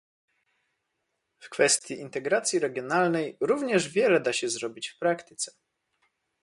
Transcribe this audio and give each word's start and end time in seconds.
W 1.39 1.49
kwestii 1.49 1.93
integracji 1.99 2.59
regionalnej 2.59 3.37
również 3.41 3.89
wiele 3.89 4.19
da 4.19 4.33
się 4.33 4.49
zrobić 4.49 4.87
w 4.89 4.97
praktyce 4.99 5.53